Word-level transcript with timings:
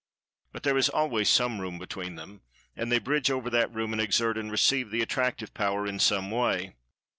But 0.51 0.63
there 0.63 0.79
is 0.79 0.89
always 0.89 1.29
some 1.29 1.61
room 1.61 1.77
between 1.77 2.15
them, 2.15 2.41
and 2.75 2.91
they 2.91 2.97
bridge 2.97 3.29
over 3.29 3.51
that 3.51 3.71
room 3.71 3.93
and 3.93 4.01
exert 4.01 4.35
and 4.35 4.49
receive 4.51 4.89
the 4.89 5.03
attractive 5.03 5.53
power 5.53 5.85
in 5.85 5.99
some 5.99 6.31
way. 6.31 6.73